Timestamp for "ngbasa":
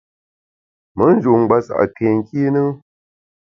1.41-1.73